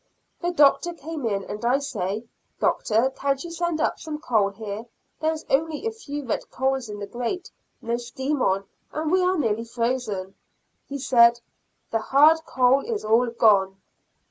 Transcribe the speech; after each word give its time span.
The 0.41 0.49
Doctor 0.51 0.95
came 0.95 1.27
in 1.27 1.43
and 1.43 1.63
I 1.63 1.77
say, 1.77 2.23
"Doctor, 2.59 3.11
can't 3.15 3.43
you 3.43 3.51
send 3.51 3.79
up 3.79 3.99
some 3.99 4.17
coal, 4.17 4.49
there 4.57 5.31
is 5.31 5.45
only 5.47 5.85
a 5.85 5.91
few 5.91 6.25
red 6.25 6.49
coals 6.49 6.89
in 6.89 6.97
the 6.97 7.05
grate, 7.05 7.51
no 7.83 7.97
steam 7.97 8.41
on, 8.41 8.65
and 8.91 9.11
we 9.11 9.21
are 9.23 9.37
nearly 9.37 9.63
frozen?" 9.63 10.33
He 10.87 10.97
said, 10.97 11.39
"The 11.91 11.99
hard 11.99 12.43
coal 12.47 12.81
is 12.83 13.05
all 13.05 13.27
gone." 13.27 13.77